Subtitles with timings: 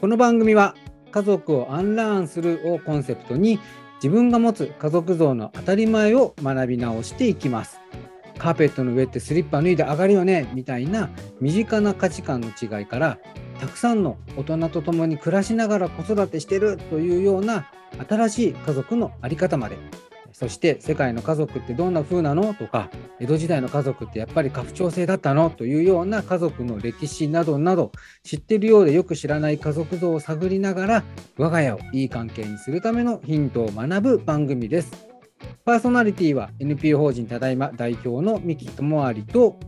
[0.00, 0.76] この番組は
[1.10, 3.58] 家族をアンラーンするをコンセプトに
[3.96, 7.80] 自分が持つ家族像の当たり前を学び直していきます。
[8.38, 11.10] カーペットの上ってスリッパ脱いで上がるよねみたいな
[11.40, 13.18] 身近な価値観の違いから
[13.60, 17.68] たくさんの大人と共に暮らしながら子育てしてるというような
[18.08, 19.76] 新しい家族の在り方まで
[20.38, 22.54] そして世界の家族ってどんな風なの？
[22.54, 25.50] とか江戸時代の家族ってやっぱり家父長制だったの？
[25.50, 27.90] というような家族の歴史などなど
[28.22, 31.04] 知ってるようでよく知らない家族像を探りながら
[31.38, 35.08] 我が家をいい関係にするためのヒントを学ぶ番組です。
[35.64, 39.58] パーソナリティは NPO 法人ただいま代表の三木智有と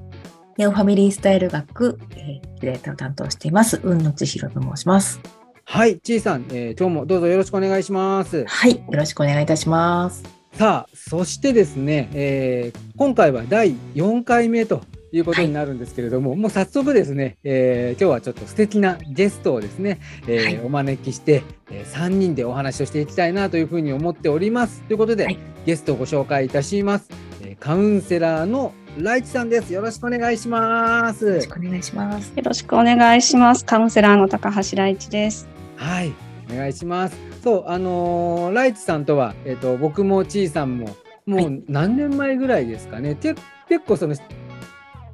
[0.56, 5.20] ネオファミリースタイル学、えー、キュレーターを担当しています、雲野千尋と申します。
[5.64, 8.44] はい、ちいさん、えー今日もどうぞよろしくお願いします。
[8.46, 10.39] はい、よろしくお願いいたします。
[10.54, 24.82] さあ、そしてですね、えー今回は第4回目ということになるんですけれども、もう早速ですね、えー今日はちょっと素敵なゲストをですね、えーはいお招きして、え3人でお話をしていきたいなというふうに思っております。
[24.82, 27.08] ということで、はいゲストをご紹介いたします。
[27.42, 29.72] えーカウンセラーのライチさんです。
[29.72, 31.24] よろしくお願いします。
[31.24, 32.32] よろしくお願いします。
[32.36, 33.64] よろしくお願いします。
[33.64, 35.48] カウンセラーの高橋来一です。
[35.76, 36.12] はい、
[36.52, 37.29] お願いします。
[37.42, 40.96] そう、あのーライチさんとは、えっ、と、僕もちいさんも、
[41.26, 43.14] もはう何年前ぐらいですかね。
[43.14, 43.34] て
[43.68, 44.14] 結構その、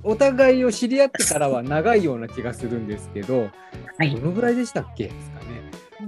[0.02, 3.50] お互いを知り合ってからは長いような気がするんですけど、
[3.98, 4.14] はい。
[4.14, 5.10] どのぐらいでしたっけ？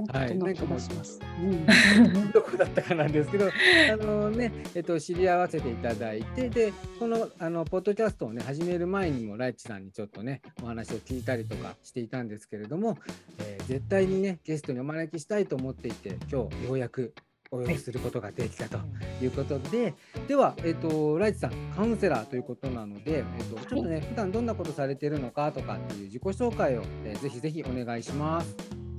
[0.06, 0.36] はい。
[0.36, 1.20] の気がします。
[1.41, 2.30] うん。
[2.32, 3.46] どこだったかなんですけど、
[3.92, 12.98] あのね、えっと、知り合わせていただいて、で、この、あの、ポッドキャストをね、始める前にも、ライチさんにちょっとね、お話を聞いたりとかしていたんですけれども、
[13.38, 17.12] えー絶対にね、ゲストにお招きしたいと思っていて、今日、ようやく
[17.50, 18.78] お呼びすることができたと
[19.22, 19.27] い。
[19.27, 19.94] うことで、
[20.27, 28.56] では、えっと、ライチさん、カウンセラーということなので、えっと、ちょっとね、普段どんなことされてるのかとかっていう自己紹介を、えーぜひぜひお願いします。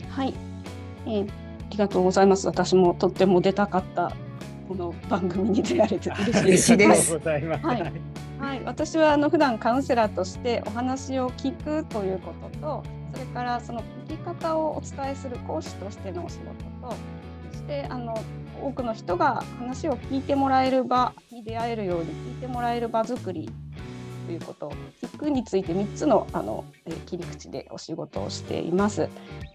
[0.09, 0.33] はい、
[1.05, 1.29] えー
[1.69, 2.47] ありがとうございます。
[2.47, 4.11] 私もとっても出たかった
[4.67, 6.43] この番組に出られて嬉しいです。
[6.45, 7.83] 嬉しいですありがとうございます。
[7.83, 7.93] はい
[8.39, 16.95] はい、私はあの普段カウンセラーとしてお話を聞くということと、それからその聞き方をお伝えする講師としてのお仕事と、
[17.51, 18.17] そしてあの
[18.63, 23.49] 多くの人が話を聞いてもらえる場に出会えるように聞いてもらえる場作り
[24.29, 29.09] ということ、聞くについて3つのあの、えー切り口でお仕事をしています。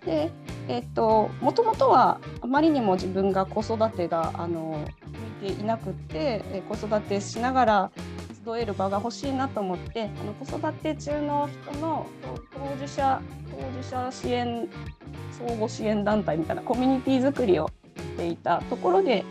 [0.05, 0.33] で、
[0.67, 4.85] えっともともとはあまりにも自分が子育てがあの
[5.41, 7.91] 向いていなくって、えー子育てしながら
[8.45, 12.07] 集える場が欲しいなと思ってあの子育て中の人の
[12.53, 14.69] 当事者当事者支援
[15.39, 19.25] 相互支援団体みたいなコミュニティ作りをしていたところで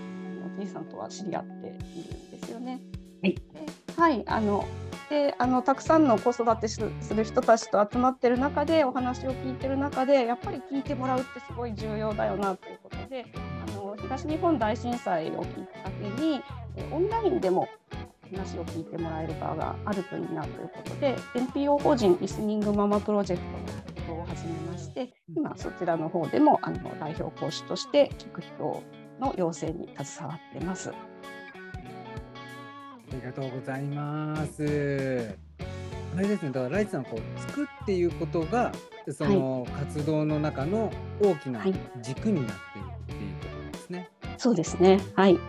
[0.57, 2.79] おじいさんとは知り合っているんですよね。
[3.21, 3.52] はい
[3.97, 4.67] はいあの
[5.09, 13.25] であのたくさんの子育てする人たちと集まってる中でお話を聞いてる中でやっぱり聞いてもらうってすごい重要だよなということで
[13.67, 16.41] あの東日本大震災をきっかけに
[16.91, 17.67] オンラインでも
[18.35, 28.83] 話を聞いてもらえる場があるといいなということで NPO 法人リスニングママプロジェクトの活動を始めまして今そちらの方でもあの代表講師として聞く人
[29.19, 30.91] の養成に携わってます。
[33.13, 35.35] ありがとうございます。
[36.15, 38.71] あれですね、だからライチさんこう聞くっていうことが
[39.11, 40.91] その活動の中の
[41.21, 44.09] 大きなはい軸になっているっていうことですね。
[44.37, 45.41] そうですねはいうん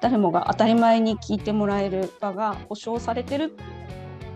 [0.00, 3.68] 誰もが当たり前に聞いてもらえる場が保障されてるっていう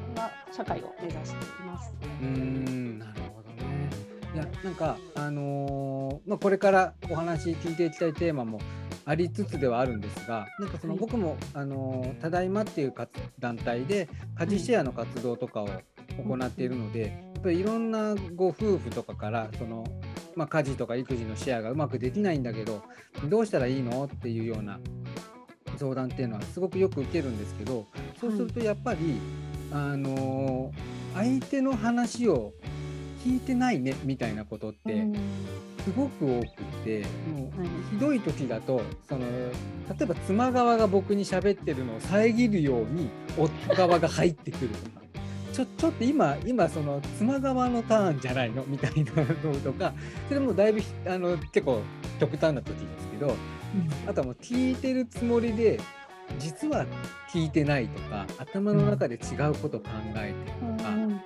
[0.06, 1.92] そんな社会を目指しています。
[2.22, 3.88] うんなるほどね。
[4.34, 8.58] いやなんかあのーまあこれからお話聞いていきたいテーマも
[9.06, 11.00] ありつつではあるんですが、なんかそのはい。
[11.00, 14.08] 僕もあのーただいまっていう活団体で
[14.38, 15.68] 家事シェアの活動とかを
[16.18, 17.00] 行っているので、
[17.34, 19.84] やっぱりいろんなご夫婦とかからその
[20.34, 22.82] まあ、家事とか育児のシェアがうまくできないんだけど
[23.30, 24.78] どうしたらいいのっていうような
[25.78, 27.86] 相談っていうのはすごくよく受けるんですけど
[28.20, 29.18] そうするとやっぱり、
[29.72, 32.52] あのー相手の話を
[33.24, 35.16] 聞いてないねみたいなことってうん
[35.86, 36.46] すごく多く
[36.84, 37.04] て
[37.92, 39.24] ひどい時だとその例
[40.02, 45.06] えば妻側が僕に喋ってるのを遮るように夫側が入ってくるとか
[45.54, 49.94] ちょちょっと今今その妻側のターンじゃないのみたいなのとか
[50.26, 51.80] それもだいぶひあの結構
[52.18, 53.36] 極端な時ですけど
[54.08, 55.78] あとはもう聞いてるつもりで
[56.40, 56.84] 実は
[57.30, 59.86] 聞いてないとか頭の中で違うこと考
[60.16, 61.20] えてるとか、うん。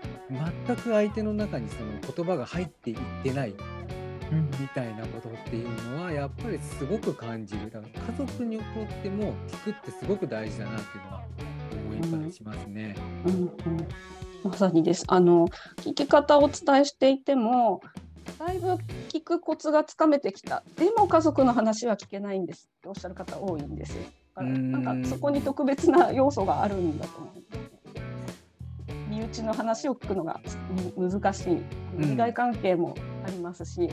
[0.66, 3.99] 全く相手の中にその言葉が入っていってないうん
[4.30, 11.24] みたいなことっていうのはやっぱりすごく感じるだから家族にとっても聞くってすごく大事だなっていうのは
[11.86, 12.94] 思いたりしますね。
[13.26, 13.50] うんうん
[14.42, 15.04] まさにです。
[15.08, 17.82] あの聞き方をお伝えしていても、
[18.38, 18.68] だいぶ
[19.08, 20.62] 聞くコツがつかめてきた。
[20.76, 24.02] でも家族の話は聞けないんですっておっしゃる方多いんですよ。
[24.36, 27.70] だからなんかそこに特別な要素があるんだと思うんですね。
[29.10, 30.40] 身内の話を聞くのが
[30.96, 31.58] 難しい。
[31.98, 32.94] 利害関係も
[33.26, 33.90] ありますし、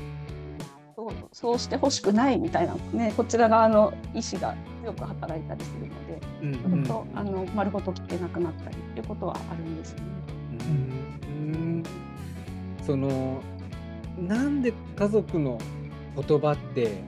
[1.07, 10.01] そうそうしてほしくないみたいなねこちら側の意思が強く働いたりするので、うんうん、とあの丸ごと聞けなくなったりっていうことはあるんですね。
[10.59, 11.83] うん、
[12.85, 13.41] その
[14.19, 15.57] なんで家族の
[16.15, 17.03] 言葉って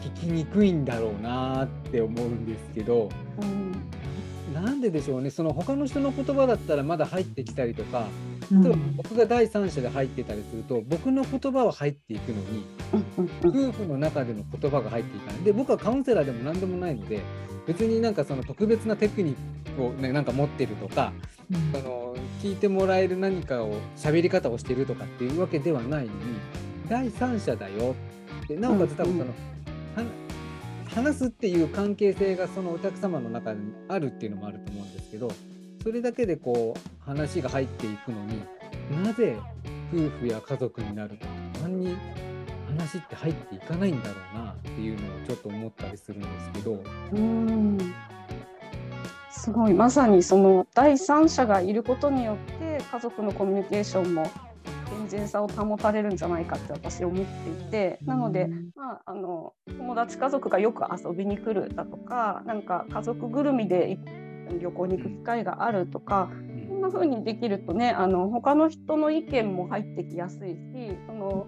[0.00, 3.08] 聞きにくいんだろうなって思うんですけど、
[3.40, 5.30] うん、なんででしょうね。
[5.30, 8.06] その他の人の言葉だったらまだ入ってきたりとか
[8.50, 12.64] 例えば僕が第三者で入ってたりすると僕の言葉は入っていくのに
[13.42, 15.42] 夫婦の中での言葉が入っていかない。
[15.42, 17.22] で僕はカウンセラーでも何でもないので
[17.66, 21.12] 別になんかその特別なテクニックを、ね、なんか持ってるとか、
[21.50, 26.20] うん、の聞いてもらえる何かを喋り方をしてるとかっていうわけではないのに
[26.88, 27.94] 第三者だよ
[28.48, 29.34] でなおかつ多分その、うん。
[30.94, 35.28] 話すっていう関係性がそのお客様の中にあるっていうのもあると思うんですけど
[35.84, 38.42] それだけでこう話が入っていくのに
[39.04, 39.36] なぜ
[39.92, 41.26] 夫婦や家族になると
[41.58, 41.94] 途端に
[42.66, 46.82] 話って入っていかないんだろうなっていうのをちょっと思ったりするんですけど。
[47.12, 47.78] うん。
[49.30, 49.74] すごい。
[49.74, 54.30] まさにその第三者がいることによって家族のコミュニケーションも
[54.88, 57.98] 健全さを保たれるんじゃないかって私思っていて。
[58.06, 63.98] なので、まあ、あの友達家族がよく遊びに来るだとかなんか家族ぐるみで
[64.60, 66.30] 旅行に行く機会があるとか、
[66.68, 66.80] こん。
[66.84, 70.56] な風にできるとねあの他の人の意見も入ってきやすいし
[71.06, 71.46] その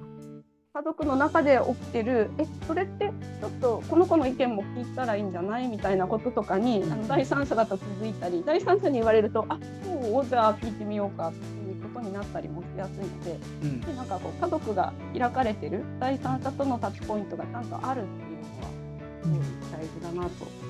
[0.75, 3.11] 家族の中で起きてるえそれって
[3.41, 18.77] ちょっとこの子の意見も聞いたらいいんじゃないみたいなこととかにあの第三者だと気づいたり第三者に言われるとあそうじゃあ聞いてみようかっていうことになったりもしやすいのでうん、でなんかこう家族が開かれてる第三者とのタッチポイントがちゃんとあるっていうのは
[19.23, 19.41] すごい
[19.73, 20.66] 大事だなと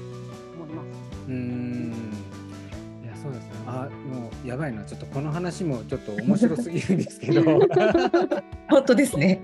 [1.28, 1.92] うん
[3.26, 3.50] そうですね。
[3.66, 4.84] あ、もうやばいな。
[4.84, 7.42] ちょっとこの話もちょっと面白すぎるんですけど。
[8.68, 9.40] 本当ですね。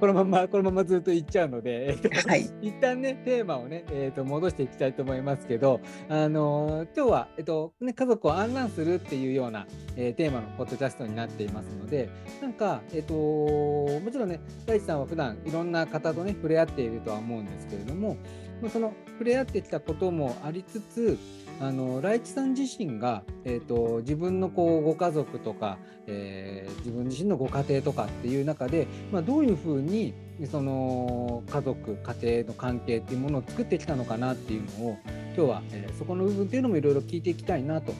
[0.00, 1.96] このままこのままずっといっちゃうので、
[2.26, 12.08] はい、 一旦ねテーマをねえっ、ー、と戻していきたいと思いますけど、あのー、今日はえっ、ー、とね家族を安覧するっていうような、えー、テーマのポッドキャストになっていますので、
[12.40, 18.16] なんかえっ、ともちろんね大地さんは普段いろんな方とね触れ合っているとは思うんですけれども、
[18.62, 21.18] まその触れ合ってきたこともありつつ。
[21.60, 25.78] あのライチさん自身が、えーと、自分のこうご家族とか、
[26.08, 30.12] えー、自分自身のご家庭とかっていう中で、まあ、どういうふうに
[30.50, 37.92] その家族家庭の関係っていうものを作ってきたのかなっていうのを今日は、えー、そこの部分っていうのもいろいろ聞いていきたいなと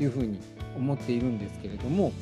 [0.00, 0.40] いうふうに
[0.76, 2.12] 思っているんですけれども。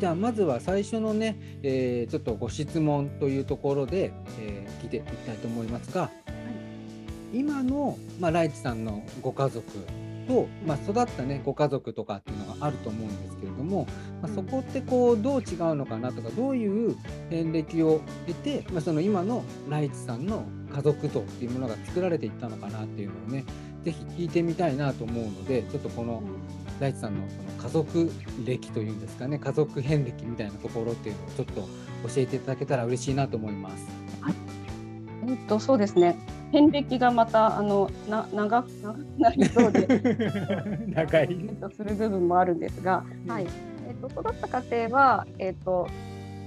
[0.00, 6.10] じゃあまずは最初のね、えー、ちょっとご質問というところで、えー、聞いていきたいと思いますが、
[7.32, 9.64] 今の、まあ、ライチさんのご家族
[10.26, 13.86] と、まあ、育ったねご家族とかっていうのがあると思うんですけれども、
[14.20, 16.96] まあ、そこってこうどう違うのかなとかどういう
[17.30, 20.44] 遍歴を経て、まあ、その今のライチさんの
[20.74, 23.44] 家族像っていうものが作られていったのかなっていうのをね
[23.84, 26.22] 是非聞いてみたいなと思うのでちょっとこの
[26.80, 28.12] ライチさんのその家族
[28.44, 31.68] 歴というんですかね家族遍歴みたいなところっていうのをちょっと教
[32.16, 33.86] えていただけたら嬉しいなと思います。
[34.20, 34.34] はい、
[35.26, 36.16] えっとそうですね。
[36.52, 39.86] 遍歴がまたあのな長く長くなりそうで。
[40.88, 41.28] 長い。
[41.60, 43.46] とする部分もあるんですが、はい、
[43.88, 45.86] えっ、ー、と育った家庭はえっ、ー、と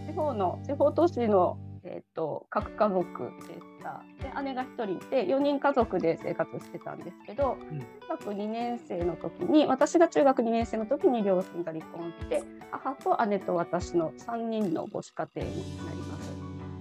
[0.08, 4.04] 地方の地方都市のえっ、ー、と核家族でした。
[4.22, 15.54] で姉が1人いて4人家族で生活してたんですけど、うん、中学2年生の時に私が中学2年生の時に両親が離婚して母と姉と私の3人の母子家庭に
[15.86, 16.35] なります。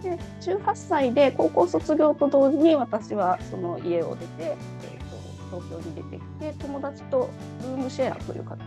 [0.05, 7.31] で18歳で高校卒業と同時に私はその家を出て、えーと、東京に出てきて友達と
[7.63, 8.65] ルームシェアという形で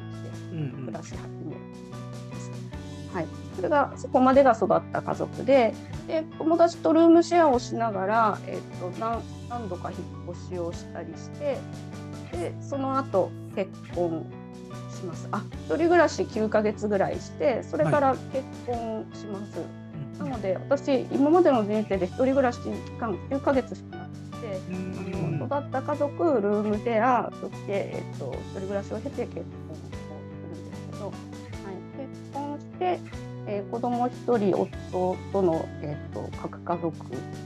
[0.85, 2.49] 暮らし始めます。
[2.49, 5.73] うんうん、はい、それがそこまでが育った家族で
[6.07, 11.57] で友達とルームシェアをしながら、えーと、何何度か引っ越しをしたりして
[12.31, 14.25] でその後結婚
[14.95, 15.27] します。
[15.31, 19.59] あ一人暮らし9ヶ月ぐらいしてそれから結婚します。
[19.59, 19.86] はい
[20.19, 22.69] なので私今までの人生で一人暮らし期
[22.99, 24.09] 間9ヶ月しかなく
[24.41, 29.81] て、あの育った家族ルームシェアそして、えっと、一人暮らしを経て結婚をす
[30.41, 31.13] るんですけど、はい、
[31.97, 32.99] 結婚して、
[33.47, 34.55] えー、子供一人
[34.91, 36.95] 夫との、えっと、核家族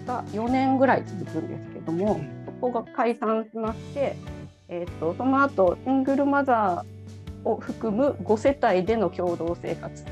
[0.08, 4.16] が4年ぐらい続くんですけども、そこが解散しまして、
[4.70, 10.06] えっと、その後シングルマザーを含む5世帯での共同生活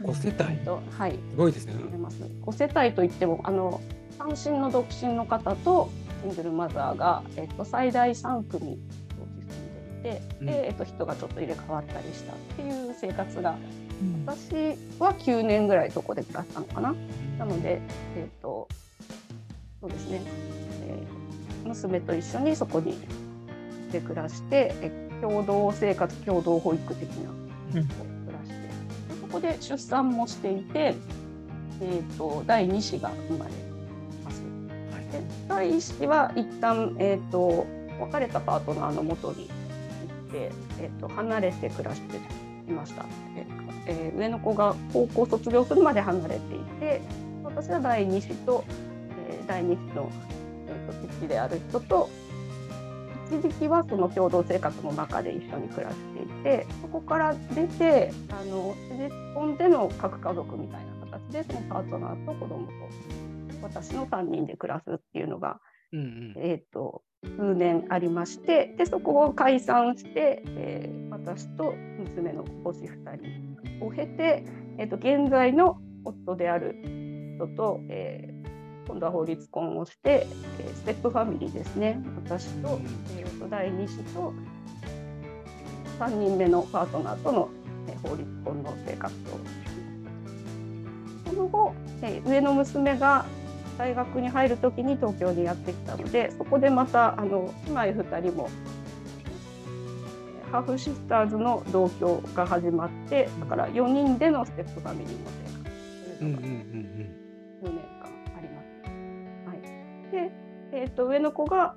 [0.00, 1.74] のを5世帯とはいすごいですね。
[1.74, 2.22] 入れます。
[2.22, 3.80] 5世帯といってもあの
[4.18, 5.90] 単身の独身の方と
[6.22, 13.56] シングルマザーが、えっと、最大3組住んでいて、うんでえっと、人がちょっと入れ替わったりしたっていう生活が
[14.26, 14.54] 私
[14.98, 16.94] は9年ぐらいそこで暮らしたのかな。
[17.38, 17.80] なので、
[18.16, 18.68] えっと
[19.80, 20.20] そうですね、
[20.88, 21.24] えー
[21.64, 22.96] 娘と一緒にそこに
[23.90, 27.30] で暮らして、え共同生活共同保育的な
[27.76, 27.78] う
[28.10, 28.13] ん
[29.34, 30.94] こで出産もしていて、
[31.80, 33.50] えー、と第2子が生まれ
[34.24, 34.42] ます。
[34.92, 37.66] はいで第1子は一旦、えー、と
[38.00, 39.48] 別れたパートナーのもとに行っ
[40.30, 42.16] て、えー、と離れて暮らして
[42.68, 43.04] いました。
[43.36, 43.46] え
[43.86, 47.02] えー上の子が高校卒業するまで離れていて
[47.42, 48.64] 私は第2子と、
[49.28, 50.10] えー第2子の、
[50.68, 52.08] えー、と父である人と
[53.30, 62.72] 一時期はその共同生活の中で一緒に暮らしていてそこから出てあの結婚での核家族みたいな形でそのパートナーと子供と
[63.62, 65.58] 私の3人で暮らすっていうのが、
[65.92, 66.34] うんうん。
[66.36, 72.96] えー、と数年ありましてでそこを解散して、えー私と娘の母子2
[73.78, 74.44] 人を経て、
[74.76, 76.76] えー、と現在の夫である
[77.38, 78.33] 人と、えー
[78.86, 80.26] 今度は法律婚をして、
[80.60, 81.98] えーステップファミリーですね。
[82.24, 82.78] 私と,、
[83.18, 84.32] えー、と第2子と
[85.98, 87.48] 3人目のパートナーとの、
[87.88, 89.18] えー法律婚の生活を。
[91.30, 93.24] その後、えー上の娘が
[93.78, 98.48] 大学に入る時に東京にやってきたのでそこでまたあの姉妹2人も
[100.44, 105.64] えーハーフシスターズの同居が始まってだから4人でのステップファミリーの生活。
[106.18, 106.44] というのが
[107.60, 108.03] 数年間
[110.14, 110.30] で、
[110.72, 111.74] えー、と上の子が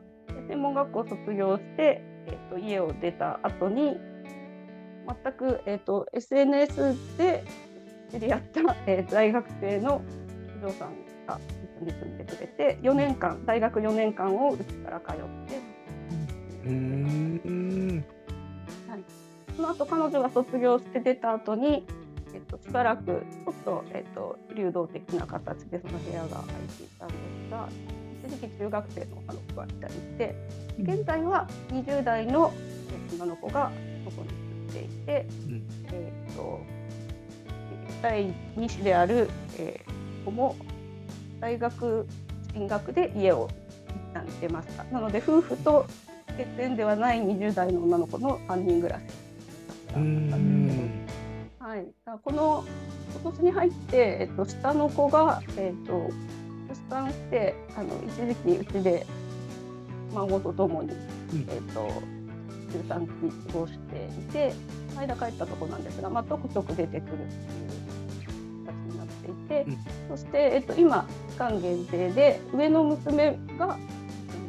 [0.47, 3.97] 専門学校を卒業して、えー、と家を出た後に
[5.23, 7.43] 全く、えー、と SNS で
[8.11, 10.01] 知り合った、えー大学生の
[10.61, 10.89] 不動産
[11.27, 11.39] が
[11.79, 15.77] 一緒に住んでくれて4年間大学4年間をうちから通って。
[16.65, 18.05] うんうんうん
[19.55, 21.83] その後彼女が卒業して出た後に、
[22.31, 26.45] えっと、しばらくちょっと、えっと、流動的な形でその部屋が空い
[26.77, 27.13] ていたんで
[27.47, 27.67] すが
[28.27, 30.35] 一時期中学生の女の子がいたりして
[30.79, 32.53] 現在は20代の
[33.11, 33.71] え女の子が
[34.05, 35.63] そこに住んでいて、うん。
[35.91, 36.59] えっと
[38.01, 40.57] 第2子である、えー子も
[41.39, 42.05] 大学
[42.53, 43.49] 進学で家を
[43.87, 44.83] 一旦出ました。
[44.85, 45.85] なので夫婦と
[46.37, 51.07] 血縁ではない20代の女の子の3人暮らしうだったんですけどん。
[51.59, 51.87] はい、
[52.23, 52.65] この
[53.21, 56.09] 今年に入って、えっと、下の子が、えっと、
[56.89, 59.05] してあの一時期うちで
[60.13, 61.47] 孫と共に、うん。
[61.49, 61.87] えっと、
[62.71, 64.53] 出産期過ごしていて
[64.95, 67.33] 間帰ったところなんですが、まあ、ちょくちょく出てくるって
[68.21, 70.17] いう形になっていて、うん。
[70.17, 73.77] そして、えっと、今期間限定で上の娘が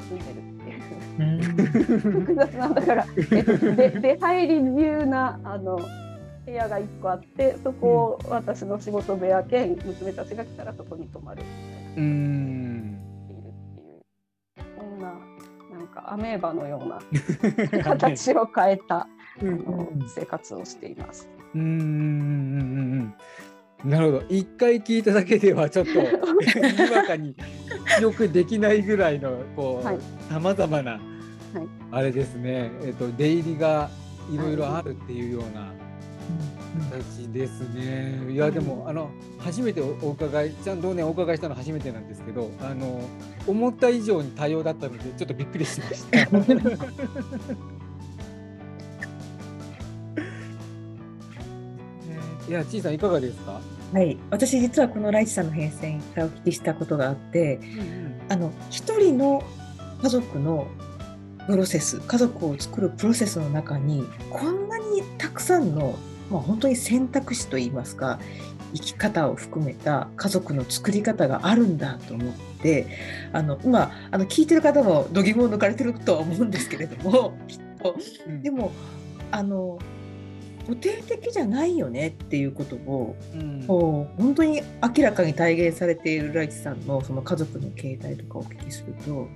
[0.08, 2.20] 住んでるっていう。
[2.20, 2.74] 複雑なん。
[2.74, 5.80] だから、えっと、で出入り自由なあの
[6.46, 12.98] 部屋が1個あってそこを私の仕事部屋兼娘たちが来たらそこに泊まるみたいなうん。
[13.24, 15.12] っていうそんな
[15.72, 16.98] なんかアメーバのような
[17.84, 19.06] 形を変えたあ
[19.42, 19.58] うん。
[19.64, 21.28] の生活をしています。
[21.54, 21.80] うんうんうん
[23.82, 24.24] うんなるほど。
[24.28, 27.36] 一回聞いただけではちょっと にわかに
[28.00, 29.96] よくできないぐらいのこはい。
[29.96, 31.00] うさまざまな、はい。
[31.92, 33.88] あれですね、えっと出入りが
[34.32, 35.72] いろいろあるっていうような
[36.80, 38.32] 形ですね。
[38.32, 43.00] いやでもあの初めておお伺いちゃんとねお伺いしたの初めてなんですけどあの
[43.46, 46.18] 思った以上に多様だったのでちょっとびっくりしました。
[52.48, 53.60] いや、ちいさんいかがですか？
[53.92, 57.58] はい、私実はこのライチさんの変遷からお聞きしたことがあって
[58.28, 59.42] あの一人の
[60.02, 60.66] 家族の
[61.46, 65.98] プロセス家族を作るプロセスの中にこんなにたくさんの、
[66.30, 68.18] まあ、本当に選択肢といいますか
[68.74, 72.86] 生き方を含めた家族の作り方があるんだと思って
[73.32, 77.96] あの今あの聞いてる方も度肝を抜かれてるとは思うんですけれども きっと。
[78.26, 78.42] うん。
[78.42, 78.72] でも
[79.30, 79.78] あの
[80.66, 83.64] 固定的じゃないよねっていうことをうん。
[83.66, 84.60] こう本当に
[84.96, 89.28] 明らかに体現されているライチさんのその家族の形態とかをお聞きすると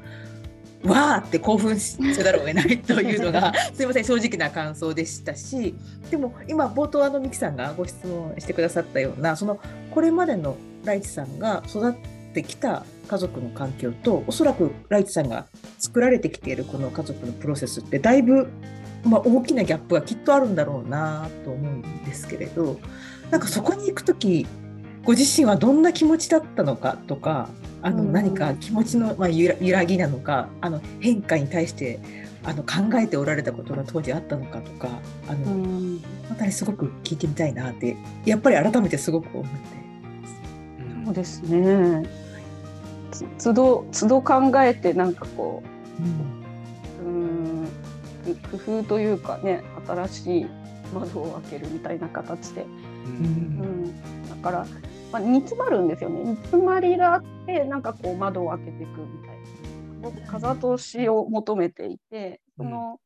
[0.84, 5.74] わーって興奮せざるを得ないというのが すいません正直な感想でしたし
[6.10, 9.60] でも今冒頭あのミキさんがご質問してくださったようなその
[9.90, 11.94] これまでのライチさんが育っ
[12.34, 15.46] てきた家族の環境とおそらくライチさんが
[15.78, 18.48] 作られてきているこの家族のプロセスってだいぶ
[19.04, 22.78] まあ、大きなギャップがきっとあるんだろうなと思うんですけれど
[23.30, 24.46] なんかそこに行く時
[25.04, 27.48] ご自身はどんな気持ちだったのかとか
[27.82, 31.98] あの何か気持ちの、まあ、揺らぎなのかあの変化に対して
[32.44, 34.88] あの考えておられたことが当時あったのかとか
[35.28, 39.82] あの、うん、またすごく聞いてみたいなってやっぱり改めてすごく思って。
[41.04, 42.08] そうですね。
[43.42, 45.62] 都度都度考えてなんかこ
[47.04, 47.68] う、うん、うん
[48.50, 50.46] 工夫というかね新しい
[50.94, 54.66] 窓を開けるみたいな形で、うん、うん、だから、
[55.12, 59.42] まあ、煮詰まるんですよね煮詰まりがあってなんかこう窓を開けていくみたいな。
[60.26, 62.98] 風通しを求めていてその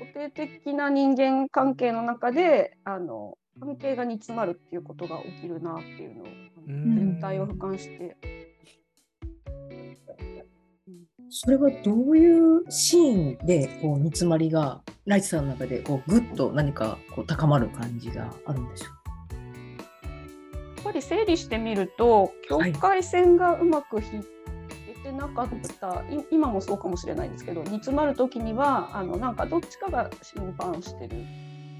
[0.00, 6.26] 固定的な人間関係の中であの関係が煮詰まるっていうことが起きるなっていうのを
[6.66, 8.16] 全体を俯瞰して。
[11.34, 19.01] それはどういうシーンでこう煮詰まりがライチさんの中でこうぐっと何かこう高まる感じがあるんでしょう？
[20.92, 24.22] ぱり整理してみると境界線がうまく引い
[25.02, 25.48] てなかっ
[25.80, 31.16] た、はい、今もそうかもしれないですけど煮詰まる時にはあのなんかどっちかが審判してる、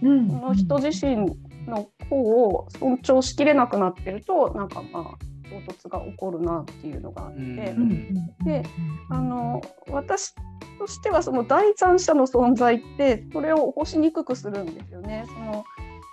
[0.02, 1.26] うん、その人自身
[1.66, 5.04] の方を尊重しきれなくなってるとなんかまあ
[5.48, 8.14] 衝突が起こるなっていうのがあって、うん、
[8.44, 8.64] で
[9.10, 10.34] あの私
[10.78, 15.24] としてはその第三者の存在ってそれを起こしにくくするんですよね。
[15.26, 15.64] その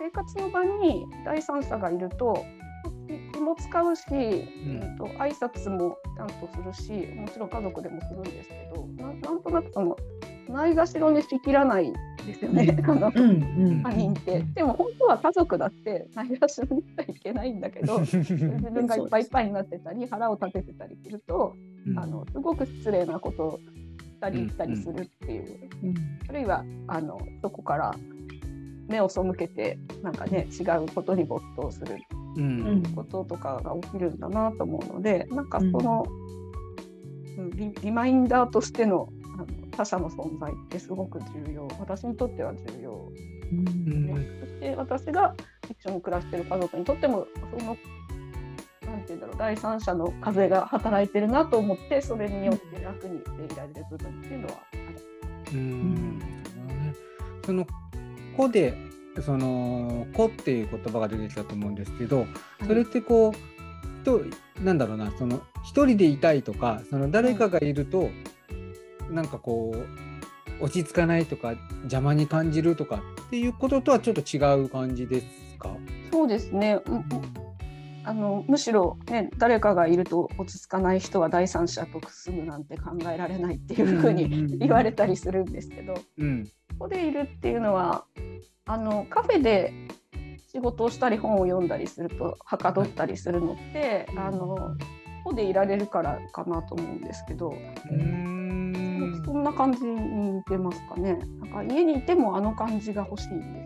[0.01, 2.58] 生活の場に第三者がいると気
[3.49, 9.97] も使うし、うん、と挨拶もちゃんとするしもちろん家族でもするんですけどなんとなくその
[10.47, 11.93] ないがしろにしきらない
[12.25, 14.43] ですよね、あの、他人って。
[14.53, 21.55] でも本当は家族だってないがしろにしちゃいけないんだけど 自分がいっぱいいっぱいになってたり腹を立ててたりすると、
[21.95, 25.59] あのすごく失礼なことをしたりしたりするっていう、
[26.29, 27.95] あるいはあのそこから
[28.87, 31.97] 目を背けてなんかね違うことに没頭する
[32.95, 36.05] こととかが起きるんだなと思うので、なんかその、
[37.55, 41.67] リリマインダーとしてのあの他者の存在ってすごく重要。
[41.79, 43.11] 私にとっては重要、
[43.51, 45.33] うん、そして私が
[45.69, 47.77] 一緒に暮らしてる家族にとってもその
[48.85, 55.57] なんて言うんだろう第三者の風が働いてるなと思ってそれによって楽にしていられる部分っていうのはある。
[55.57, 56.19] うん、
[57.45, 57.65] その
[58.35, 58.88] 子で
[59.21, 62.25] その「子」っていう言葉が出てきたと思うんですけど
[62.65, 64.21] それってこうと
[64.63, 68.09] なんだろうなその一人でいたいとかその誰かがいると
[69.09, 71.53] なんかこう落ち着かないとか
[71.83, 75.25] 邪魔に感じるとかっていうこととはちょっと違う感じです
[75.57, 75.75] か？
[76.11, 77.05] そうですね、うん、
[78.03, 88.05] あのむしろ、ね、誰かがいると落ち着かない人は第三者と住むなんて考えられないっていうふうに言われたりするんですけど、うん、ここでいるっていうのは
[88.65, 89.73] あのカフェで
[90.51, 94.75] 仕事をしたり本を読んだりするとはかどったりするのって、あのこ
[95.25, 97.53] こでいられるからかなと思うんですけど。
[99.25, 101.19] そんな感じに似てますかね。
[101.39, 103.65] なんか家にいてもあの感じが欲しいんですよね。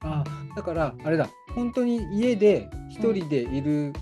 [0.00, 0.24] あ
[0.56, 2.68] だからあれだ本当に家で
[3.00, 3.94] 一人でいる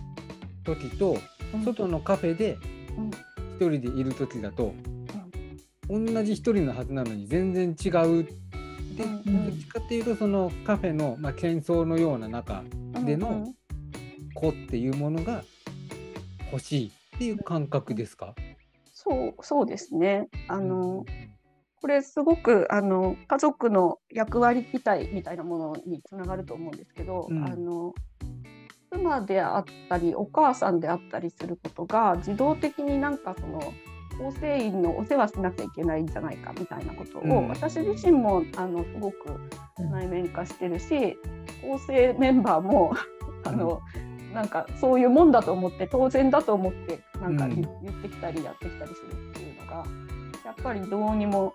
[0.65, 1.19] 時と、
[1.55, 2.59] うん、外のカフェで
[3.61, 4.75] 一人でいる時だと、
[5.89, 8.25] うん、同じ一人のはずなのに全然違う。
[8.97, 12.65] で、うん、どっちかっていうとそのカフェの、まあ、喧騒のような中
[13.07, 13.55] での
[14.35, 15.45] 子っていうものが
[16.51, 18.35] 欲しいっていう感覚ですか、
[18.93, 20.29] そうそうですね。
[20.49, 21.05] あの
[21.81, 27.95] これすごくあの家族の役割期待みたいなものにつながると思うんですけど、うん、あの
[28.91, 33.73] 妻であったりお母さんであったりすることが自動的になんかその
[34.19, 39.17] 構成員のお世話しなきゃいけないんじゃないかみたいなことを、うん、私自身もあのすごく
[39.79, 41.17] 内面化してるし、
[41.63, 42.95] 構成メンバーも
[43.45, 43.81] あの、
[44.35, 49.87] なんかそういうもんだと思って当然だと思ってなんか言ってきたりやってきたりするっていうのが、
[50.45, 51.55] やっぱりどうにも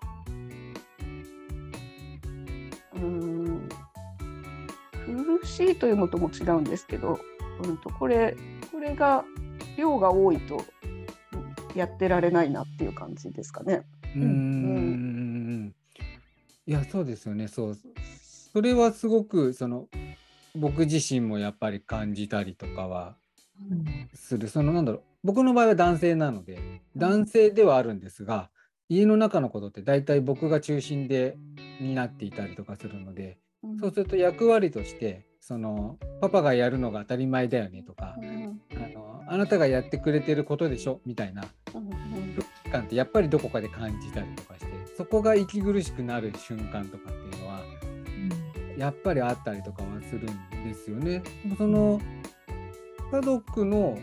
[2.96, 3.33] うん。
[3.33, 3.33] 苦
[5.46, 7.20] しいというのとも違うんですけど、
[7.64, 8.36] うんと、これ
[8.72, 9.26] これが
[9.78, 10.64] 量が多いと
[11.76, 13.84] やってられないなっていう感じですかね。
[14.16, 15.76] うん、うん、
[16.68, 17.48] いやそうですよね。
[17.48, 17.78] そう。
[18.54, 19.88] それはすごくその
[20.56, 23.16] 僕自身もやっぱり感じたりとかは
[24.14, 25.02] する、そのなんだろう。
[25.24, 28.50] 僕の場合は男性なので男性ではあるんですが
[28.90, 31.38] 家の中のことって大体僕が中心で
[31.80, 33.40] になっていたりとかするので、
[33.80, 38.22] そうすると役割としてそのパパがやるのが当たり前だよねとか、あ
[38.96, 41.84] のあなたがやってくれてることでしょみたいな空
[42.64, 47.60] 気感ってやっぱりどこかで感じたりとかしてそこが息苦しくなる瞬間とかっていうのは
[48.78, 51.22] やっぱりあったりとかはするんですよね。
[51.58, 52.00] その
[53.12, 54.00] 家族の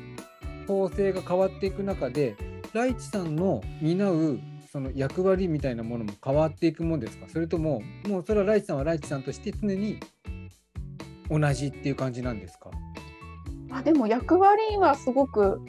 [0.66, 2.36] 構成が変わっていく中で
[2.74, 4.38] ライチさんの担う
[4.70, 7.26] その役割みたいなものも変わっていくもんですか？
[7.28, 9.98] それとももうそれはライチさんはライチさんとして常に
[11.30, 12.70] 同じっていう感じなんですか？
[13.70, 15.60] あでも役割はすごく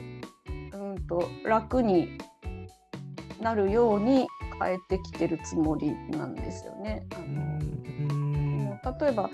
[0.73, 2.17] うんと楽に
[3.39, 4.27] なるように
[4.59, 7.05] 変えてきてるつもりなんですよね。
[7.15, 7.59] あの
[8.99, 9.29] 例えば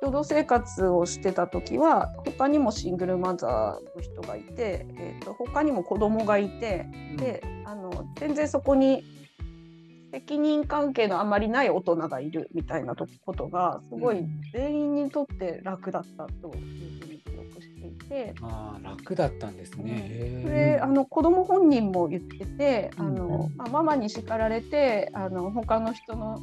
[0.00, 9.02] 共同生活をしてた時は他にもシングルマザーの人がいて、えーと、他にも子供がいて、であの全然そこに
[10.16, 18.34] 責任関係のあまりない大人がいるみたいなことがすごい全員にとって楽だったというふうに記憶していて。
[18.40, 20.40] あ楽だったんですね。
[20.42, 26.40] それあの子供本人も言っててあの、まあ、ママに叱られてあの他の人の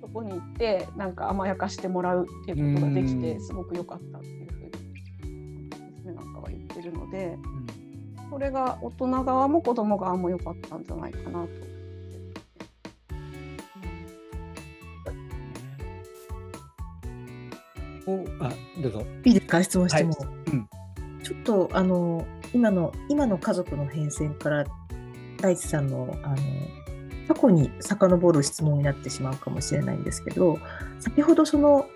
[0.00, 7.36] とこに行ってなんか甘やかしてもらうっていうことができてすごく良かったっていうふうに娘なんかは言ってるので、
[8.30, 11.72] それが大人側も子供側も良かったんじゃないかなと。
[18.06, 19.06] おあどうぞ。
[19.24, 19.62] いいですか？
[19.62, 20.28] 質問しても、はい。
[20.52, 20.68] うん、
[21.22, 24.64] ちょっとあの今の今の家族の変遷から
[25.40, 26.36] 大地さんのあの
[27.28, 30.58] 過去に遡る質問になってしまうかもしれないんですけど
[30.98, 31.86] 先ほどその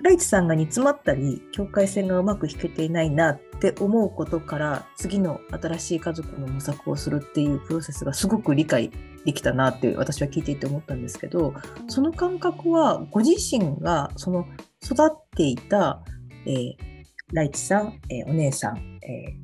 [0.00, 8.92] ライチさんが煮詰まったり境界線がうまく引けていないなって思うことから次の新しい家族の模索をするっていうプロセスがすごく理解
[9.24, 11.52] できたなって私は聞いていて思ったんですけど
[11.88, 14.46] その感覚はご自身がその
[14.84, 16.02] 育っていた、
[16.46, 16.76] えー、
[17.32, 19.34] ライチさん、えー、お姉さん、え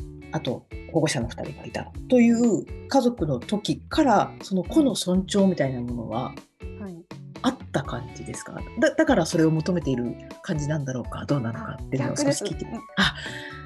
[0.00, 6.34] ー、あと保護者の2人がいたという家族の時からその子の尊重みたいなものは
[7.42, 11.24] あった感じですか、はい、だだからそれを求めている感じなんだろうか？
[11.26, 12.66] どうなのかっていうのを少し聞いて。
[12.96, 13.14] あ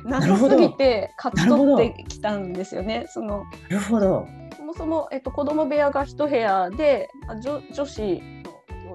[0.05, 0.57] なるほど。
[0.59, 3.07] ぎて勝ち取ってきたんですよね。
[3.09, 3.45] その。
[3.69, 4.27] なるほど。
[4.57, 7.09] そもそも、えっと、子供部屋が一部屋で
[7.43, 8.23] 女女子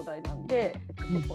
[0.04, 0.74] 代なんで、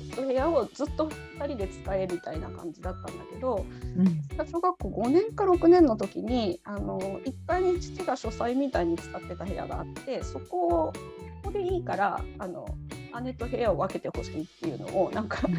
[0.10, 3.66] 一部屋をずっと2人で使えみたいな感じだったんだけど、
[3.98, 10.94] うん、小学校5年か6年の時にあの1階に父が書斎みたいに使ってた部屋があってそこを
[11.44, 12.66] ここでいいからあの
[13.24, 15.56] 姉と部屋を分けてほしいっていうのをなんか、うん、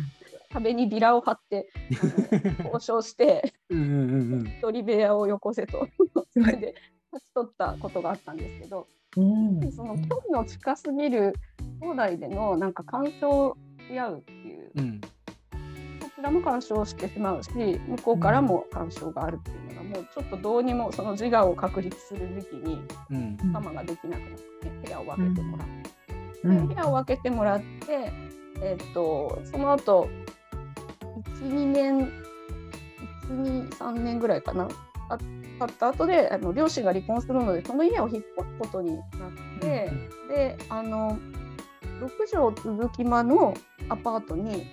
[0.52, 1.68] 壁にビラを貼って
[2.64, 5.88] 交渉して一人部屋をよこせと。
[6.32, 6.74] それで
[7.12, 8.86] 立ち取ったことがあったんですけど、
[9.16, 11.34] うん、その距離の近すぎる
[11.82, 13.56] 兄弟でのなんか干渉
[13.88, 15.08] し合うっていう、うん、こ
[16.14, 22.80] ちらも干渉してしまうし向こうからも干渉があるっていうのが、もうちょっとどうにもその自我を確立する時期に
[23.52, 25.90] ママができなくなって、部屋を分けてもらって、
[26.44, 28.12] うん、部屋を分けてもらって、
[28.62, 30.08] えー、っとその後
[31.40, 32.12] 12年
[33.28, 34.68] 123年ぐらいかな。
[35.60, 39.02] あった後であの両親が離婚するのでその家を引っ越すことになっ
[39.60, 39.92] て、
[40.22, 41.18] うん、であの
[42.02, 43.54] 6畳続き間の
[43.88, 44.66] アパートに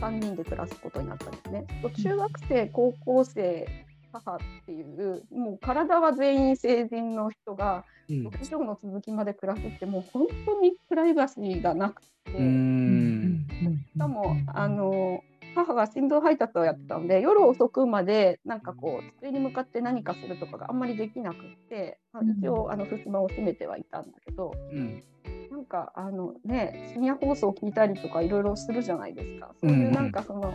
[0.00, 1.66] 3人で暮らすことになったんですね。
[2.02, 15.22] 中学生高校生母っていうもう体は全員成人の人が6畳の続きまで暮らすってもう本当にプライバシーがなくてしかもあの
[15.54, 21.36] 母が心臓配達をやってたので夜遅くまでなんかこう机に向かって何かするとかがあんまりできなく
[21.68, 21.98] て、
[22.40, 25.02] 一応あの襖を閉めてはいたんだけど、うん、
[25.62, 29.54] なんかあのね深夜放送を聞いたりとかいろいろするじゃないですか。
[29.60, 30.52] そういうなんかその、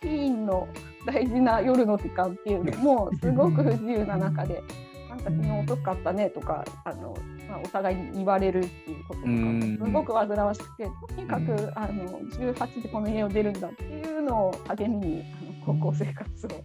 [0.00, 0.66] ティーンの
[1.04, 4.62] 大事な夜の時間っていうの もすごく不自由な中で。
[5.10, 7.16] なんか昨日遅かったねとかあの、
[7.48, 16.56] まあ、お互いに言われるっていうこととかすごく煩わしくてとにかくあの18でこの家を出るんだっていうのを励みにあの高校生活を過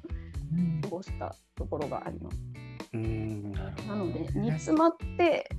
[0.89, 2.37] ごしたところがあります。
[2.93, 5.49] うんななので煮詰まって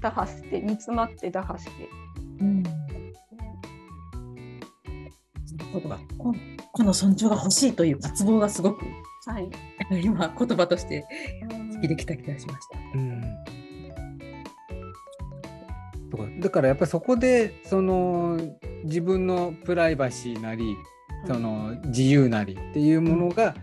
[0.00, 1.70] 打破して煮詰まって打破して。
[2.40, 2.62] うん。
[6.18, 6.34] こ
[6.72, 8.84] この尊重が欲しいという渇望がすごく、
[9.26, 9.50] はい、
[10.02, 11.04] 今言葉として
[11.74, 12.78] 好きできた気がしました。
[12.94, 13.22] うん。
[16.40, 18.38] だからやっぱりそこでその
[18.84, 20.76] 自分のプライバシーなり
[21.26, 23.54] その自由なりっていうものが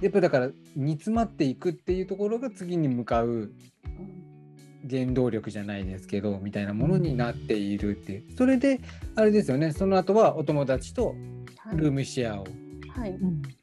[0.00, 3.52] やっぱだから煮詰まっていくっていうところが次に向かう
[4.88, 8.36] 原動力じゃないですけどみたいなものになっているっていう。
[8.36, 8.80] それで
[9.14, 9.72] あれですよね。
[9.72, 11.14] その後はお友達と
[11.72, 12.46] ルームシェアを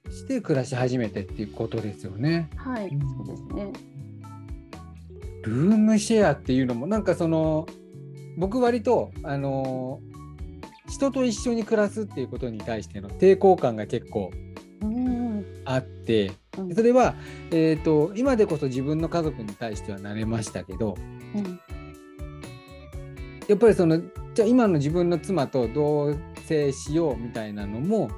[0.10, 2.50] して暮らし始めてっていうことですよね。
[2.56, 3.72] はい、そうですね。
[5.44, 7.68] ルームシェアっていうのもなんかその
[8.38, 10.00] 僕割とあの
[10.90, 14.32] 人と一緒に暮らすっていうことに対しての抵抗感が結構
[15.66, 17.16] あって、うん、それは、
[17.52, 20.96] えーと、今でこそ自分の家族に対しては慣れましたけど、
[21.36, 21.60] うん、
[23.48, 24.00] やっぱりその
[24.34, 26.12] じゃあ今の自分の妻と同
[26.48, 28.10] 棲しようみたいなのも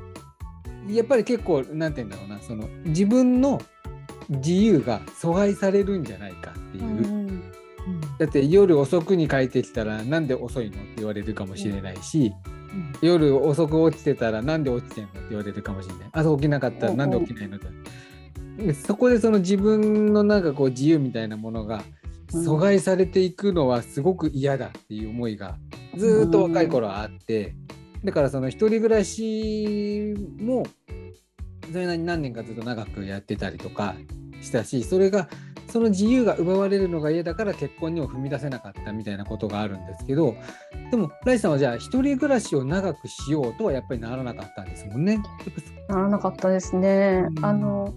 [0.88, 3.62] やっぱり結構何て言うんだろうなその自分の
[4.30, 6.84] 自由が阻害されるんじゃないかっていう。
[6.84, 6.88] う
[7.22, 7.52] ん
[8.18, 12.55] だって夜遅くに帰ってきたらなんで遅いのって言われるかもしれないし、うん、
[13.02, 16.10] 夜遅く落ちてたらなんで落ちてんのって言われるかもしれない。
[16.12, 21.84] 朝起きなかったらなんで起きないのって、そこでその自分のなんかこう自由みたいなものが
[22.32, 25.58] 阻害されていくのはすごく嫌だっていう思いが
[25.98, 27.56] ずっと若い頃はあって、
[28.04, 30.66] だからその一人暮らしも
[31.72, 33.96] それなりに何年かずっと長くやってたりとか
[34.42, 35.28] したしそれが
[35.76, 40.34] その自由が奪われるのが嫌だから結婚にも踏み出せなかったみたいなことがあるんですけど
[40.90, 45.22] でもライさんはじゃあ一人暮らしを長くしようとはやっぱりならなかったんですもんね。
[45.90, 47.26] ならなかったですね。
[47.28, 47.94] うん、あの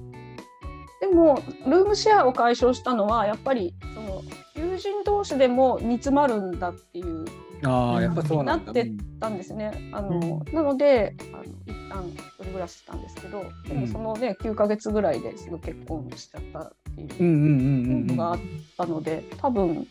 [1.00, 4.22] でもルームシェアを解消したのはやっぱりその
[4.56, 7.26] 友人同士でも煮詰まるんだっていう
[7.64, 9.90] あやっぱそうなってたんですね。
[9.92, 16.72] あの、うん、なのであの一旦一人暮らししたんですけど、でもそのね9ヶ月ぐらいですぐ結婚しちゃった
[17.04, 18.38] っていうのがあっ
[18.76, 19.86] たので、多分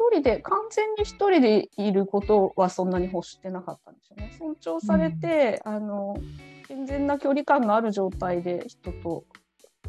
[0.00, 4.32] 一人で完全に一人でいることはそんなに欲してなかったんですよね。
[4.38, 6.16] 尊重されて、うん、あの
[6.66, 9.24] 健全な距離感がある状態で人と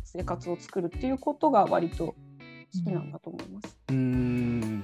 [0.04, 2.16] 生活を作るっていうことが割と好
[2.86, 3.78] きなんだと思います。
[3.90, 4.84] うん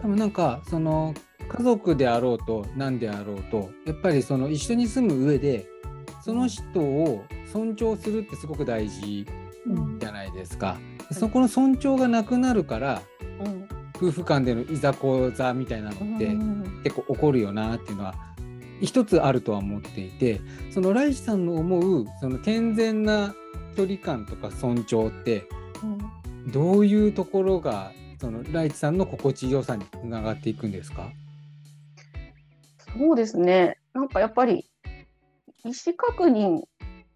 [0.00, 1.14] 多分なんかその
[1.48, 5.66] 家族であろうと何であろうとやっぱりその一緒に住む上で
[6.22, 9.26] その人を尊重するってすごく大事
[10.38, 10.78] ですか。
[11.10, 13.02] うん、そこの尊重がなくなるから、
[13.44, 16.28] うん、夫婦間でのいざこざみたいなのって
[16.84, 18.14] 結構起こるよなっていうのは
[18.80, 23.34] 一つあるとは思っていてそのライシさんの思うその健全な
[23.76, 25.48] 距離感とか尊重って
[26.52, 31.10] どういうところがそのライチさんの心地よさにつながっていくんですか？
[32.96, 33.78] そうですね。
[33.94, 34.68] なんかやっぱり
[35.64, 36.62] 意思確認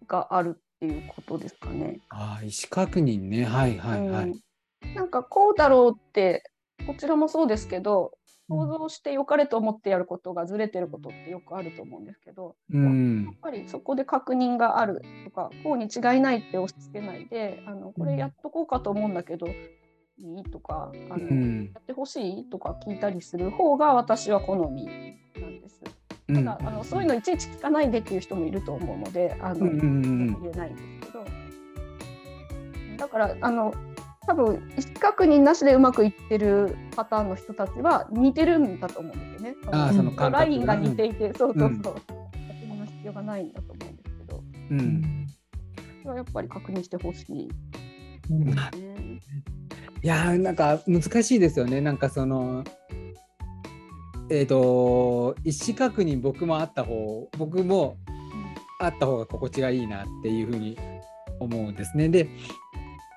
[0.07, 1.99] があるっていうことですかね。
[2.09, 4.31] あ意思確認ねはいはいはい。
[4.31, 6.43] うん、なんかこうだろうって
[6.85, 8.11] こちらもそうですけど
[8.49, 24.85] 想像して良かれと思ってやることがずれてることってよくあると思うんですけど、うん、やっぱりそこで確認があるとかこうに違いないって押し付けないであのこれやっとこうかと思うんだけど、いいとかあの、うん、やってほしいとか聞いたりする方が私は好み
[25.39, 25.81] なんです。
[26.27, 31.25] ただ、あのそういうのいちいち聞かないでっていう人もいると思うのであの、言えないんですけど。
[32.97, 33.73] だからあの
[34.25, 34.45] 多分
[34.77, 39.55] 意思確認なしでうまくいってるパターンの人たちは似てるんだと思うんですよね。
[39.71, 41.81] あそのラインが似ていて、うん、そうそう。
[41.83, 42.07] そう、確
[42.65, 45.27] 認の必要がないんだと思うんですけど、うん、
[46.01, 47.49] それはやっぱり確認してほしい、
[48.29, 49.19] ね。
[50.01, 51.81] いやなんか難しいですよね。
[51.81, 52.63] なんかその
[54.29, 57.97] えっ、ー、と意思確認僕もあった方僕も
[58.79, 60.77] あった方が心地がいいなっていうふうに
[61.39, 62.09] 思うんですね。
[62.09, 62.29] で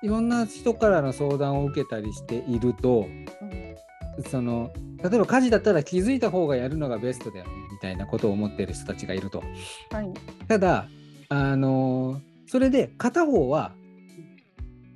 [0.03, 3.07] いろんな人からの相談を受けたりしていると、
[4.29, 4.71] その
[5.03, 9.43] 例えば家事だったら気づいた方がやるのがベストだよみたいなことを思っている人たちがいると。
[9.91, 10.11] はい、
[10.47, 10.87] ただ
[11.29, 13.73] あのそれで片方は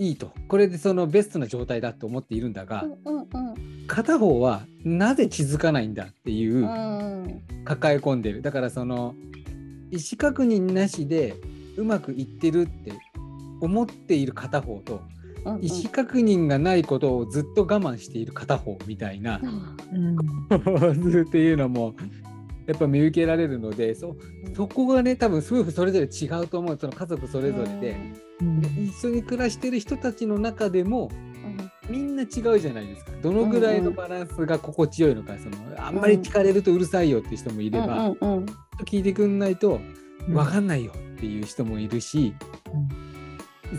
[0.01, 0.31] いいと。
[0.47, 3.27] これでそのベストな状態だと思っているんだが、うんうんうん、
[3.85, 6.63] 片方はなぜ気づかないんだっていう
[7.65, 8.41] 抱え込んでる。
[8.41, 9.13] だからその
[9.91, 11.35] 意思確認なしで
[11.77, 12.93] うまくいってるって
[13.61, 15.03] 思っている片方と、
[15.45, 19.39] うんうん、意思確認がないことをずっと我慢している片方みたいな、
[19.93, 20.17] うん、
[21.27, 21.93] っていうのも
[22.65, 24.15] やっぱ見受けられるのでそ
[24.55, 26.77] そこがね多分夫婦それぞれ違うと思う。
[26.79, 28.30] その家族それぞれで、うん、
[28.77, 31.09] 一緒に暮らしてる人たちの中でも、
[31.89, 33.11] みんな違うじゃないですか。
[33.21, 38.15] どのぐらいのバランスが心地よいのかそのあんまり聞かれるとうるさいよっていう人もいれば、うん、
[38.85, 39.39] 聞いてくん。
[39.39, 39.79] ないと
[40.27, 40.67] 分かん。
[40.67, 42.33] ないよっていう人もいるし、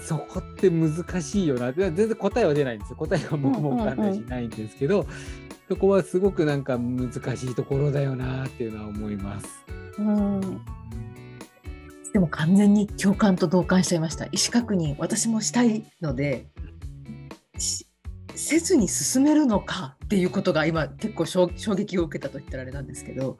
[0.03, 2.81] そこって難しいよな全然答えは出ないん。
[2.81, 3.99] ですよ答えは僕も分かん。
[3.99, 4.51] ないしないん。
[4.51, 5.07] ですけど、
[5.69, 6.65] そこはすごくなん。
[6.65, 9.47] か難しいところだよなっていうのは思います。
[9.99, 10.61] うん
[12.13, 14.27] でも完全に共感と同感しちゃいました。
[14.27, 16.47] 意思確認私もしたいので
[18.35, 23.39] せずに進めるのかっていうことが今結構衝撃を受けたと言ったらあれなんですけど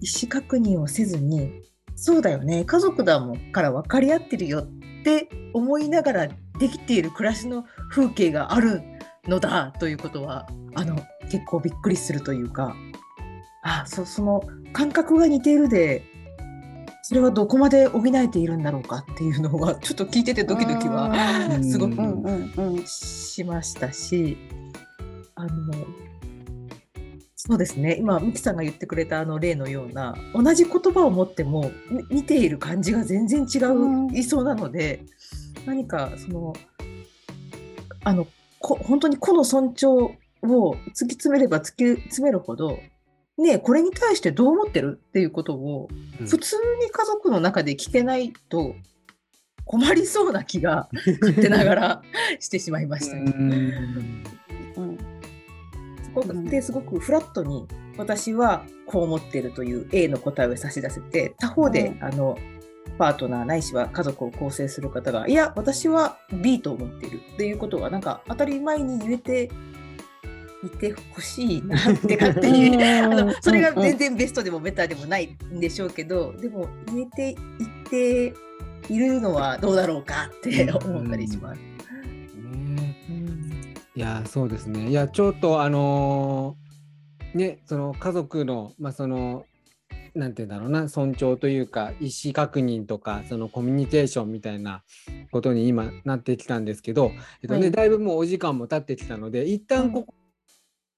[0.00, 1.50] 意思確認をせずに
[1.96, 8.82] そうだよね家族だもんから分かり合ってるよって思いながらできている暮らしの風景がある
[9.26, 10.96] のだということはあの
[11.30, 12.76] 結構びっくりするというか
[13.62, 14.42] あそその
[14.72, 16.04] 感覚が似ているで
[17.08, 21.10] それはどこまで補えているんだろうかっていうのはちょっと聞いててドキドキは
[21.62, 24.36] すごくしましたし
[25.34, 25.72] あの
[27.34, 27.96] そうですね。
[27.98, 31.72] 今ミキさんが言ってくれたあの例のような同じ言葉を持っても
[32.10, 35.00] 見ている感じが全然違ういそうなので
[35.64, 36.52] 何かその
[38.04, 38.26] あの
[38.58, 39.86] こ本当に個の尊重
[40.42, 42.78] を突き詰めれば突き詰めるほど
[43.38, 45.88] ねこれに対してどう思ってるっていうことを
[46.26, 48.74] 普通に家族の中で聞けないと
[49.64, 50.88] 困りそうな気が
[51.20, 52.02] 勝手ながら
[52.40, 53.34] してしまいました、ね。
[56.02, 62.38] すごくですごくフラットに私はこう思ってるという A の答えを差し出せて他方で、うん、あの
[62.98, 69.50] パートナーないしは家族を構成する方がいや私は B と思っているっていうことがなんか当たり前に言えて
[70.64, 77.36] いてほしいなって勝手に あのそれが全然ベストでもベターでもないんでしょうけどでも言えていっ
[77.88, 78.34] て
[78.88, 81.60] いるのはどうだろうかって思ったりします。
[83.94, 84.90] いやそうですね。
[84.90, 89.44] いやちょっとあのー、ねその家族のまあその
[90.14, 94.82] なんて言うんだろうな尊重というか意思確認とかそのコミュニケーションみたいな
[95.30, 100.14] ことに今なってきたんですけど、えっとね、はい、だいぶもうお時間も経ってきたので一旦ここ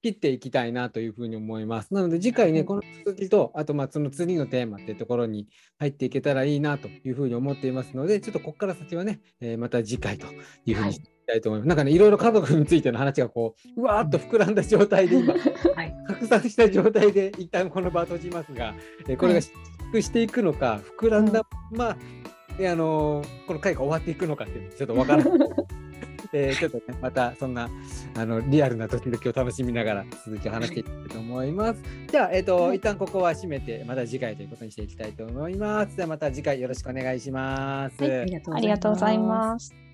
[0.02, 1.92] 切っていきたいなというふうに思います。
[1.92, 10.26] なので次回ね、この続きと、あとまあその次のテーマっていうところに入っていけたらいいなというふうに思っていますので、ちょっとここから先はね、えー、また次回と
[10.64, 11.66] いうふうにしていきたいと思います。
[11.66, 15.34] はい、なんかね、いろいろ家族についての話がこう、うわーっと膨らんだ状態で今、
[15.74, 18.74] はい、拡散した状態で一旦この場を閉じますが、
[19.06, 21.96] えー、これが縮していくのか、膨らんだまあ、
[22.58, 25.38] あのー、この回が終わっていくのかっていうのちょっとわからない。
[26.32, 27.68] えー、ちょっとね、またそんな
[28.16, 31.82] あのリアルな時々を楽しみながら続きを話していきたいと思います。
[32.08, 35.96] じゃあ、えっ、ー、と、一旦ここは締めて、また次回ということにしていきたいと思います。
[35.96, 38.02] ではまた次回よろしくお願いします。
[38.02, 39.89] はい、ありがとうございます。